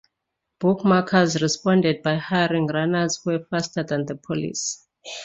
Bookmakers 0.59 1.39
responded 1.43 2.01
by 2.01 2.15
hiring 2.15 2.65
runners 2.65 3.19
who 3.23 3.33
were 3.33 3.45
faster 3.51 3.83
than 3.83 4.07
the 4.07 4.15
police. 4.15 4.87